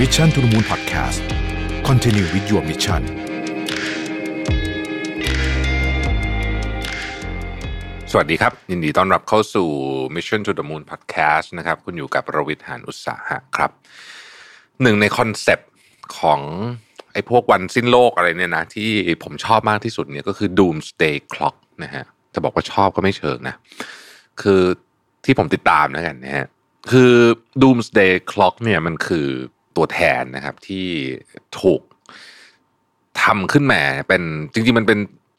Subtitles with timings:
[0.00, 1.20] Mission to the Moon Podcast
[1.88, 3.02] Continue with your mission
[8.10, 9.68] สวัสดีครับ ยินดีต้อนรับเข้าสู่
[10.14, 13.70] Mission to the Moon Podcast นะครับ คุณอยู่กับประวิทยหานอุตสาหะครับ
[14.82, 15.70] หนึ่งใน concept
[16.18, 16.40] ของ
[17.12, 18.90] ไอ้พวกวันสิ้นโลกอะไรเนี่ยนะ ที่
[19.24, 22.04] ผมชอบมากที่สุดเนี่ยก็คือ Doomsday Clock นะฮะ
[22.34, 23.54] จะบอกว่าชอบก็ไม่เชิงนะ
[24.42, 24.62] คือ
[25.24, 26.46] ที่ผมติดตามนะกันนะฮะ
[26.90, 27.12] คือ
[27.62, 29.28] Doomsday Clock เนี่ยมันคือ
[29.76, 30.86] ตัวแทนนะครับที่
[31.60, 31.80] ถูก
[33.22, 34.98] ทำขึ้นมาเป็นจริงๆมันเป็น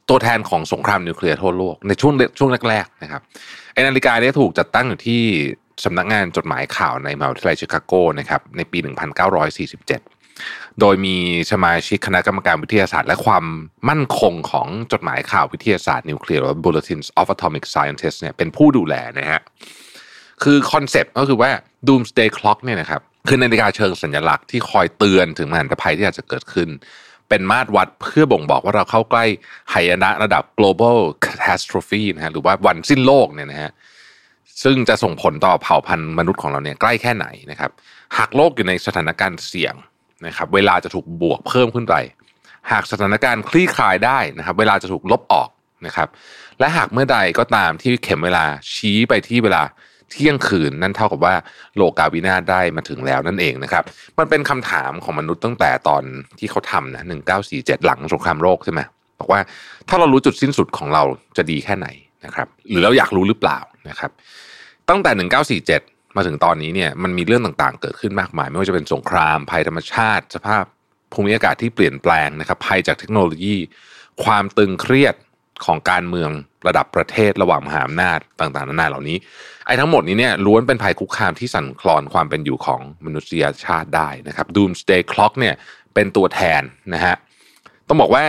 [0.10, 3.22] ตัวแทนของสงครามนิวเคลียร์ทั่วโลกในช่วงช่วงแรกๆนะครับ
[3.74, 5.22] ไอ้นาฬิกาเนี้ยถูกจัดตั้งอยู่ที่
[5.86, 8.78] สำนักงานจดหมายข่าวในมหาวิทยาลัยชิคาโกนะครับในปี
[9.64, 11.16] 1947 โดยมี
[11.52, 13.46] สมาชิกคณะกรรมการวิทยาศาสตร์ และความ
[13.90, 19.42] มั่นคงของจดหมายข่าววิทยาศาสตร์นิวเคลียร์หรือ Bulletins of Atomic Scientists เนี่ยเป็นผู้ดูแลนะฮะ
[20.44, 21.52] คือ concept ก็คือว่า
[21.88, 26.70] Doomsday Clock เนี่ยนะครับ คือนาฬิกาเชิงสัญลักษณ์ที่คอยเตือนถึงมหันตภัยที่อาจจะเกิดขึ้น
[27.30, 29.26] เป็นมาตรวัดเพื่อบ่งบอกว่าเราเข้าใกล้
[29.74, 33.72] หายนะระดับ global catastrophe นะฮะหรือว่าวันสิ้นโลกเนี่ยนะฮะ
[34.64, 37.72] ซึ่งจะส่งผลต่อเผ่าพันธุ์มนุษย์ของเราเนี่ยใกล้แค่ไหนนะครับ
[38.18, 39.76] หากโลกอยู่ในสถานการณ์เสี่ยง
[40.28, 41.96] นะครับเวลาจะถูกบวกเพิ่มขึ้นไป
[42.72, 45.50] หากสถานการณ์คลี่คลายได้นะครับ เวลาจะถูกลบออก
[45.86, 46.08] นะครับ
[46.60, 49.64] และหากเมื่อใดก็ตามที่เข็มเวลาชี้ไปที่เวลา
[50.12, 51.36] เที่ยงคืนนั่นเท่ากับว่า
[51.76, 53.84] โลกาวินาศได้มาถึงแล้วนั่นเองนะครับ
[54.20, 56.04] มันเป็นคำถามของมนุษย์ตั้งแต่ตอน
[56.40, 57.04] ที่เขาทำนะ
[57.46, 58.82] 1947หลังสงครามโลกใช่ไหม
[59.20, 59.40] บอกว่า
[59.90, 61.04] ถ้าเรารู้จุดสิ้นสุดของเรา
[61.38, 61.88] จะดีแค่ไหน
[62.26, 64.12] นะครับหรือเราอยากรู้หรือเปล่านะครับ
[64.90, 65.12] ตั้งแต่
[65.70, 70.64] 1947 มาถึงตอนนี้เนี่ยมันมีเรื่องต่างๆ เกิดขึ้นมากมาย ไม่ว่าจะเป็นสงครามภัยธรรมชาติ สภาพ
[71.14, 73.56] ภูมิอากาศที่เปลี่ยนแปลงนะครับภัยจากเทคโนโลยี
[74.24, 75.16] ความตึงเครียด
[75.66, 76.30] ของการเมือง
[76.68, 79.18] ระดับประเทศระหว่างมหาอำนาจต่างๆนานาเหล่านี้
[79.66, 85.56] ไอ้ทั้งหมดนี้เนี่ยล้วนเป็นภัยคุกคามที่สั่นคลอนความเป็นอยู่ของมนุษยชาติได้นะครับ Doomsday Clock เนี่ย
[85.94, 86.62] เป็นตัวแทน
[86.94, 87.16] นะฮะ
[87.88, 88.26] ต้องบอกว่า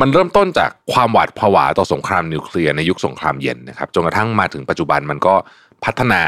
[0.00, 5.34] มันเริ่มต้นจากความหวาดผวาต่อสงครามนิวเคลียร์ในยุคสงครามเย็นนะครับจนกระทั่งมาถึงปัจจุบันมันก็
[5.84, 6.22] พัฒนา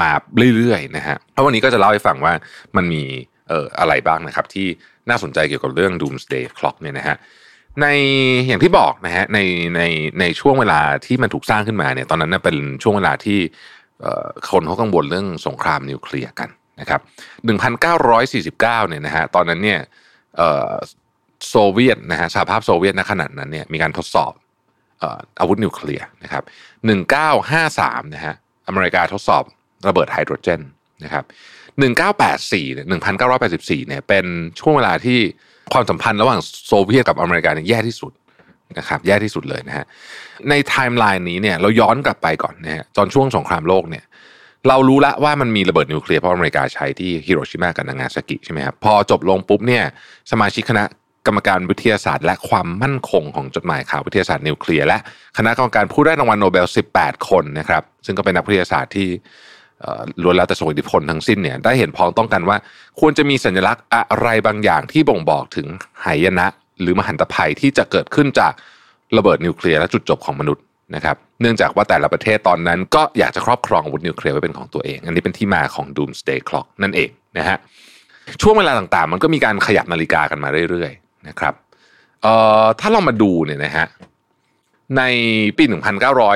[0.00, 0.10] มา
[0.56, 2.32] เรื่อยๆนะฮะแล้ววันนี้ก็จะเล่าให้ฟังว่า
[2.76, 3.02] มันมี
[3.48, 4.66] เอ่ออะไรบ้างนะครับ ที่
[5.08, 7.16] น่าสนใจเกี่ยวกับเรื่อง Doomsday Clock เนี่ยนะฮะ
[7.80, 7.86] ใน
[8.46, 9.38] อย่างที่บอกนะฮะใน
[9.76, 9.82] ใน
[10.20, 13.38] ในช่วงเวลาที่มันถูกสร้างขึ้นมาเนี่ยตอนนั้นเป็นช่วงเวลาที่
[14.50, 16.48] คนเขากังวลเรื่องสงครามนิวเคลียร์กัน
[16.80, 17.00] นะครับ
[17.60, 19.80] 1949เนี่ยนะฮะตอนนั้นเนี่ย
[21.48, 24.32] โซเวียตนะฮะสหภาพโซเวียตณขณะนั้นเนี่ยมีการทดสอบ
[25.40, 26.44] อาวุธนิวเคลียร์นะครับ
[27.28, 28.34] 1953นะฮะ
[28.66, 29.44] อเมริกาทดสอบ
[29.88, 30.60] ระเบิดไฮโดรเจน
[31.04, 31.24] นะครับ
[32.00, 32.86] 1984เนี่ย
[33.32, 34.24] 1984เนี่ยเป็น
[34.60, 35.20] ช่วงเวลาที่
[35.72, 38.12] ความสัมพันธ์ระหว่างโซเวียตกับอเมริกาเนี่ยแย่ที่สุด
[38.78, 39.84] นะครับแย่ที่สุดเลยนะฮะ
[40.48, 44.04] ในไทม์ไลน์นี้เนี่ยเราย้อนกลับไปก่อนนะฮะตอนช่วงสงครามโลกเนี่ย
[44.68, 49.84] เรารู้ละว่ามันมีระเบิดนิวเคลียร์เพราะอเมริกาใช้ที่ฮิโรชิมากับนางาซากิใช่ไหมครับพอจบลงปุ๊บเนี่ย
[50.30, 50.84] สมาชิกคณะ
[51.26, 54.98] กรรมการวิทยาศาสตร์ และความมั่นคงของจดหมายข่าววิทยาศาสตร์นิวเคลียร์และ
[55.38, 59.08] คณะกรรมการผู้ได้รางวัลโนเบล 18 คนนะครับซึ่งก็เป็นนักวิทยาศาสตร์ที่
[60.22, 62.56] ล้วนแล้วแต่ส่งอิทธิพลทั้งสิ้นเนี่ยได้เห็นพ้องต้องกันว่า
[63.00, 65.66] ควรจะมีสัญลักษณ์อะไรบางอย่างที่บ่งบอกถึง
[66.04, 66.46] หายนะ
[66.80, 68.52] หรือมหันตภัยที่จะเกิดขึ้นจาก
[69.16, 70.62] ระเบิดนิวเคลียร์และจุดจบของมนุษย์
[70.94, 77.56] นะครับเนื่องจากว่าแต่ละประเทศตอนนั้น ก็อยากจะครอบครองอาวุธนิวเคลียร์ไว้เป็นของตัวเอง อันนี้เป็นที่มาของ Doomsday Clock นั่นเองนะฮะ
[78.42, 81.54] ช่วงเวลาต่างๆ มันก็มีการขยับนาฬิกากันมาเรื่อยๆนะครับ
[82.22, 83.86] เอ่อถ้าเรามาดูเนี่ยนะฮะ
[84.96, 85.02] ใน
[85.56, 85.64] ปี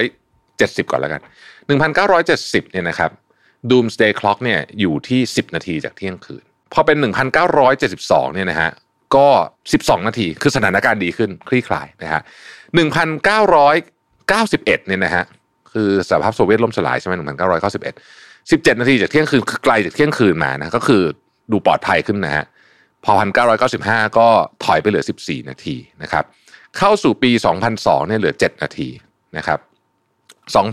[0.04, 1.22] 1970 ก่อนแล้วกัน
[1.96, 3.10] 1970เนี่ยนะครับ
[3.70, 6.96] Doomsday Clock เนี่ยอยู่ที่ 10 นาทีจากเที่ยงคืน พอเป็น
[7.66, 8.70] 1972เนี่ยนะฮะ
[9.16, 9.26] ก็
[9.68, 12.22] 12 นาทีคือสถานการณ์ดีขึ้นคลี่คลายนะฮะ
[13.08, 15.24] 1991เนี่ยนะฮะ
[15.72, 21.02] คือสหภาพโซเวียตล่มสลายใช่ไหม1991 17 นาทีจากเที่ยงคืนคือไกลจากเที่ยงคืนมานะก็คือ
[21.52, 22.44] ดูปลอดภัยขึ้นนะฮะ
[23.04, 23.12] พอ
[23.64, 24.28] 1995 ก็
[24.64, 26.24] ถอยไปเหลือ 14 นาทีนะครับ
[26.78, 27.30] เข้าสู่ปี
[27.70, 28.88] 2002เนี่ยเหลือ 7 นาที
[29.36, 29.58] นะครับ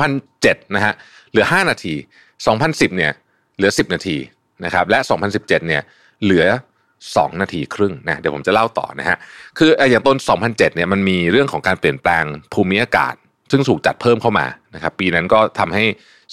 [0.01, 0.93] 2007 นะฮะ
[1.31, 1.93] เหลือ 5 นาที
[2.41, 3.11] 2010เนี่ย
[3.57, 4.17] เหลือ 10 นาที
[4.65, 5.81] นะครับและ 2017เนี่ย
[6.23, 6.45] เหลือ
[6.93, 9.17] 2 นาทีครึ่งนะเดี๋ยวผมจะเล่าต่อนะฮะ
[9.57, 12.23] คืออย่างต้น 2007เนี่ยมันมีเรื่องของการเปลี่ยนแปลง
[12.53, 13.15] ภูมิอากาศ
[13.51, 15.83] ซึ่งถูกจัดเพิ่มเข้ามานะครับปีนั้นก็ทำให้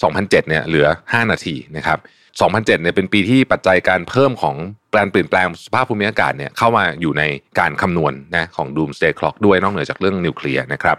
[0.00, 1.98] 2007เนี่ยเหลือ 5 นาทีนะครับ
[2.40, 4.56] 2007เนี่ยเป็นปีที่ปัจจัยการเพิ่มของ
[4.96, 7.22] การเปลี่ยนแปลงสภาพภูมิอากาศเนี่ยเข้ามาอยู่ใน
[7.58, 10.98] การคำนวณนะของ Doomsday Clock ด้วยนอกเหนือจากเรื่องนิวเคลียร์นะครับ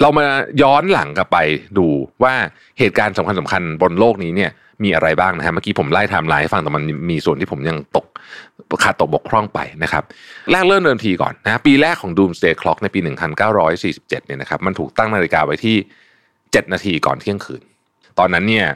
[0.00, 0.26] เรามา
[0.62, 1.38] ย้อนหลังกลับไป
[1.78, 1.86] ดู
[2.22, 2.34] ว่า
[2.78, 4.50] เหตุการณ์สำคัญสำคัญบนโลกนี้เนี่ย
[4.84, 8.06] มีอะไรบ้างนะฮะเมื่อกี้ผมไล่ไทม์ไลน์ให้ฟังแต่มันมีส่วนที่ผมยังตก
[8.84, 10.02] ขาดตกบกพร่องไปนะครับ
[10.52, 15.76] แรกเริ่มเดิมทีก่อนนะปีแรกของ Doomsday Clock ในปี 1947เนี่ยนะครับมันถูกตั้งนาฬิกาไว้ที่
[16.26, 17.62] 7 นาทีก่อนเที่ยงคืน
[18.18, 18.66] ตอนนั้นเนี่ย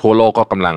[0.00, 0.76] ทั่วโลกก็กำลัง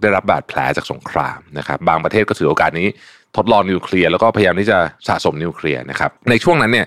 [0.00, 2.88] ได้รับบาดแผลจากสงครามนะครับบางประเทศก็ถือโอกาสนี้
[3.36, 4.78] ทดลองนิวเคลียร์แล้วก็พยายามที่จะ
[5.08, 6.86] สะสมนิวเคลียร์นะครับในช่วงนั้นเนี่ย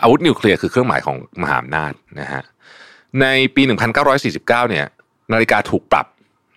[0.00, 2.42] อาวุธนิวเคลียร์คือเครื่องหมายของมหาอำนาจนะฮะ
[3.20, 3.62] ในปี
[4.22, 4.86] 1949 เนี่ย
[5.32, 6.06] นาฬิกาถูกปรับ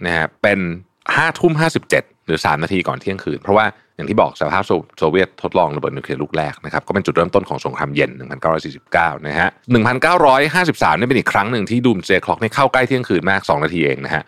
[0.06, 0.60] นะฮะเป็น
[1.00, 1.54] 5ทุ่ม
[1.90, 3.66] 57 หรือ 3 นาทีก่อนเที่ยงคืน เพราะว่า
[3.96, 4.64] อย่างที่บอกสหภาพ
[4.98, 8.12] โซเวียตทดลองระเบิดนิวเคลียร์ลูกแรกนะครับก็เป็นจุดเริ่มต้นของสงครามเย็น
[8.70, 9.50] 1949 นะฮะ
[10.20, 14.24] 1953 นี่เป็นอีกครั้งหนึ่งที่ Doomsday Clock นี่เข้าใกล้เที่ยงคืนมาก 2 นาทีเองนะฮะ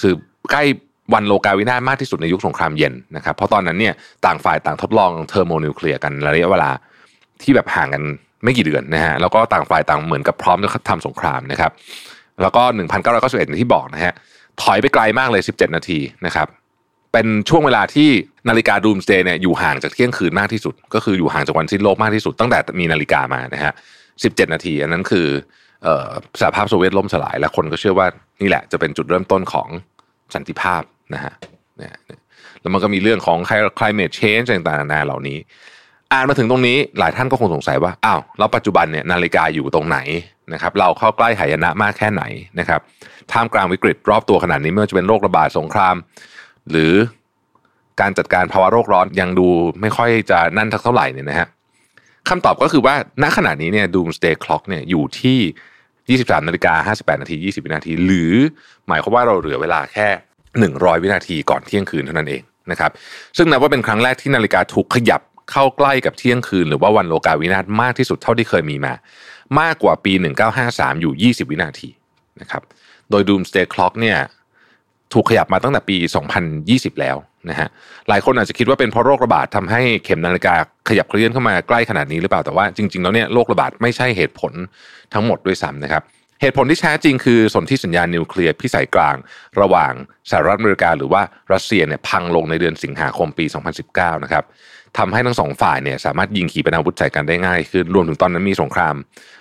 [0.00, 0.12] คือ
[0.50, 0.62] ใกล้
[1.14, 3.94] วันโลกาวินาศมากที่สุดในยุคสงครามเย็นนะครับเพราะตอนนั้นเนี่ย
[4.26, 6.70] ต่างฝ่ายต่างทดลองเทอร์โมนิวเคลียร์กันระยะเวลา
[7.42, 8.02] ที่แบบห่างกัน
[8.44, 11.72] ไม่กี่เดือนนะฮะแล้วก็ต่างฝ่ายต่างเหมือนกับพร้อมจะทำสงครามนะครับ
[12.42, 12.62] แล้วก็
[13.10, 14.12] 1991ที่บอกนะฮะ
[14.62, 16.48] ถอยไปไกลมากเลย 17 นาทีนะครับ
[17.12, 18.08] เป็นช่วงเวลาที่
[18.48, 23.72] นาฬิกา Doomsday เนี่ยอยู่ห่างจากเที่ยงคืนมากที่สุด ก็คืออยู่ห่างจากวันสิ้นโลกมากที่สุด ตั้งแต่มีนาฬิกามานะฮะ
[24.12, 25.26] 17 นาที อันนั้นคือ
[26.40, 28.06] สหภาพโซเวียตล่มสลาย และคนก็เชื่อว่า
[28.40, 29.68] นี่แหละจะเป็นจุดเริ่มต้นของ
[30.34, 30.82] สันติภาพ
[31.14, 31.32] นะฮะ
[32.60, 33.38] แล้วมันก็มีเรื่องของ
[33.78, 35.38] climate change ต่างๆนานาเหล่านี้
[36.12, 39.98] อ่านมาถึงตรงนี้หลายท่านก็คงสงสัยว่าอ้าวแล้วปัจจุบันเนี่ยนาฬิกาอยู่ตรงไหน
[40.52, 42.22] นะครับเราเข้าใกล้หายนะมากแค่ไหน
[42.58, 42.80] นะครับ
[43.32, 45.94] ท่ามกลางวิกฤตรอบตัวขนาดนี้ไม่ว่าจะเป็นโรคระบาดสงคราม
[46.70, 46.92] หรือ
[48.00, 49.48] การจัดการภาวะโรคร้อนยังดู
[49.80, 51.48] ไม่ค่อยจะนั่นทักเท่าไหร่เนี่ยนะฮะ
[52.28, 58.34] คำตอบก็คือว่าณขณะนี้เนี่ย Doomsday Clock เนี่ยอยู่ที่ 23นาฬิกา58นาที20 วินาที หรือ
[58.88, 60.08] หมายความว่าเราเหลือเวลาแค่
[60.56, 62.90] 100 วินาทีก่อนเที่ยงคืนเท่านั้นเองนะครับ
[63.36, 68.92] ซึ่งนับว่าเป็นครั้งแรกที่นาฬิกาถูกขยับ เข้าใกล้กับเที่ยงคืน หรือว่าวันโลกาวินาศมากที่สุดเท่าที่เคยมีมา
[69.60, 70.12] มากกว่าปี
[70.56, 71.88] 1953 อยู่ 20 วินาที
[72.40, 72.62] นะครับ
[73.10, 74.18] โดย Doomsday Clock เนี่ย
[75.12, 75.96] ถูกขยับมาตั้งแต่ปี
[76.50, 77.16] 2020 แล้ว
[77.50, 77.68] นะฮะ
[78.08, 80.54] หลายคนอาจจะคิดว่าเป็นเพราะโรคระบาดทำให้เข็มนาฬิกา
[80.88, 84.52] ขยับเคลื่อนเข้ามาใกล้ขนาดนี้หรือเปล่าแต่ว่าจริงๆแล้วเนี่ยโรคระบาดไม่ใช่เหตุผล
[85.14, 86.02] ทั้งหมดด้วยซ้ำนะครับ
[86.40, 89.16] เหตุผลที่แท้จริงคือสนธิสัญญานิวเคลียร์พิสัยกลาง
[89.60, 89.92] ระหว่าง
[90.30, 91.22] สหรัฐอเมริกาหรือว่า
[91.52, 93.44] รัสเซียเนี่ยพังลงในเดือนสิงหาคมปี
[93.84, 94.44] 2019 นะครับ
[94.98, 98.94] ทำให้ทั้งสองฝ่ายเนี่ยสามารถยิงขีปนาวุธใส่กันได้ง่ายขึ้นรวมถึงตอนนั้นมีสงคราม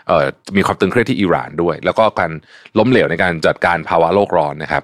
[0.08, 0.26] เอ่อ
[0.58, 2.32] มีความตึงเครียดที่อิหร่านด้วย แล้วก็การ
[2.78, 4.84] ล้มเหลวในการจัดการภาวะโลกร้อนนะครับ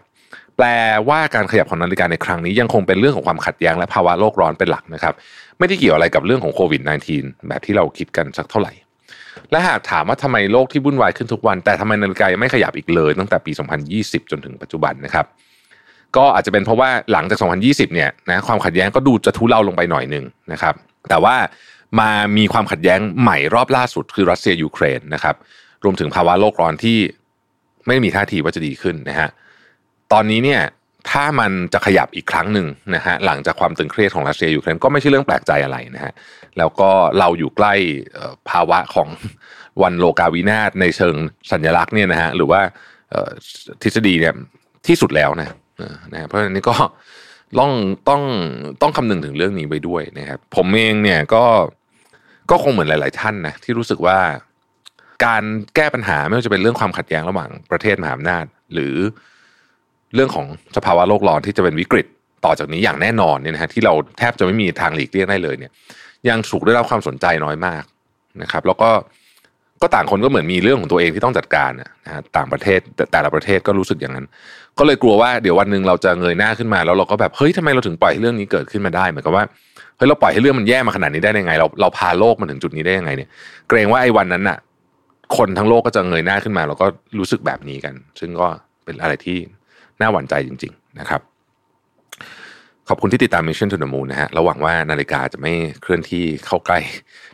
[0.57, 0.67] แปล
[1.09, 5.13] ว่าการขยับของนาฬิกาในครั้งนี้ยังคงเป็นเรื่องของความขัดแย้งและภาวะโลกร้อนเป็นหลักนะครับ
[5.59, 8.73] ไม่ได้เกี่ยวอะไรกับเรื่องของโควิด -19 แบบที่เราคิดกันสักเท่าไหร่
[9.51, 13.51] และหากถามว่าทำไมโลกที่วุ่นวายขึ้นทุกวัน แต่ทำไมนาฬิกายังไม่ขยับอีกเลย ตั้งแต่ปี
[13.91, 15.25] 2020 จนถึงปัจจุบันนะครับ
[16.17, 20.75] ก็อาจจะเป็นเพราะว่าหลังจาก 2020 เนี่ยนะความขัดแย้งก็ดูจะทุเลาลงไปหน่อยหนึ่งนะครับ
[21.09, 21.35] แต่ว่า
[21.99, 25.35] มามีความขัดแย้งใหม่รอบล่าสุดคือรัสเซียยูเครนนะครับ
[25.83, 26.97] รวมถึงภาวะโลกร้อนที่
[27.87, 29.29] ไม่มีท่าทีว่าจะดีขึ้นนะฮะ
[30.13, 30.61] ตอนนี้เนี่ย
[31.09, 36.13] ถ้ามันจะขยับอีกครั้งหนึ่งนะฮะหลังจากความตึงเครียดของรัสเซียยูเครนก็ไม่ใช่เรื่องแปลกใจอะไรนะฮะ
[36.57, 37.73] แล้วก็เราอยู่ใกล้
[38.49, 39.09] ภาวะของ
[39.81, 41.15] วันโลกาวินาศในเชิง
[41.51, 42.61] สัญลักษณ์เนี่ยนะฮะหรือว่า
[43.81, 44.33] ทฤษฎีเนี่ย
[44.87, 45.49] ที่สุดแล้วนะ
[46.13, 46.75] นะเพราะฉะนั้นก็
[47.59, 47.71] ต้อง
[48.09, 48.23] ต้อง
[48.81, 51.45] ต้องคำนึงถึงเรื่องนี้ไปด้วยนะครับผมเองเนี่ยก็
[52.51, 54.19] ก็คงเหมือนหลาย ๆ ท่านนะที่รู้สึกว่า
[55.25, 55.43] การ
[55.75, 58.95] แก้ปัญหาไม่ว่าจะเป็นเรื่องความขัดแย้งระหว่างประเทศมหาอำนาจหรือ
[60.15, 60.45] เรื่องของ
[60.77, 62.07] สภาวะโลกร้อนที่จะเป็นวิกฤต
[62.45, 65.71] ต่อจากนี้อย่างแน่นอนเนี่ยนะฮะที่เราแทบจะไม่มีทางหลีกเลี่ยงได้เลยเนี่ย
[66.29, 67.83] ยังถูกได้รับความสนใจน้อยมาก
[68.41, 68.89] นะครับ แล้วก็
[69.81, 74.25] ก็ต่างคนก็เหมือนมีเรื่องของตัวเองที่ต้องจัดการนะฮะต่างประเทศแต่แต่ละประเทศก็รู้สึกอย่างนั้น
[74.79, 79.43] ก็เลยกลัวว่าเดี๋ยววันหนึ่งเราจะเงยหน้าขึ้นมา แล้วเราก็แบบเฮ้ยทำไมเราถึงปล่อยให้เรื่องนี้เกิดขึ้นมาได้เหมือนกับว่า
[79.97, 83.29] เฮ้ยเราปล่อยให้เรื่องมันแย่มาขนาดนี้ได้ยังไง เราเราพาโลกมาถึงจุดนี้ได้ยังไงเนี่ย
[83.69, 84.57] เกรงว่าไอ้วันนั้นน่ะ
[85.37, 86.85] คนทั้งโลกก็จะเงยหน้าขึ้นมา แล้วก็
[87.19, 88.47] รู้สึกแบบนี้กัน ซึ่งก็
[88.85, 89.37] เป็นอะไรที่
[90.01, 91.21] น่าหวั่นใจจริง ๆ นะครับ
[92.89, 96.79] ขอบคุณที่ติดตาม Mission to the Moon นะฮะระหวังว่านาฬิกาจะไม่เคลื่อนที่เข้าใกล้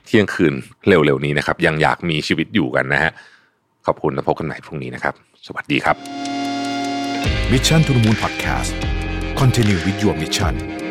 [0.05, 0.53] เที่ยงคืน
[0.87, 3.11] เร็วๆนี้นะครับ ยังอยากมีชีวิตอยู่กันนะฮะ
[3.85, 5.13] ขอบคุณและพบกันใหม่พรุ่งนี้นะครับ
[5.47, 5.95] สวัสดีครับ
[7.51, 8.71] Mission to the Moon Podcast
[9.39, 10.84] Continue with your mission